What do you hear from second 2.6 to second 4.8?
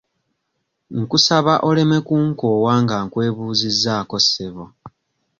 nga nkwebuuzizzaako ssebo.